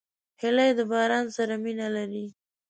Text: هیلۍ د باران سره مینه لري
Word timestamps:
هیلۍ 0.41 0.69
د 0.77 0.81
باران 0.91 1.25
سره 1.37 1.53
مینه 1.63 1.87
لري 1.95 2.25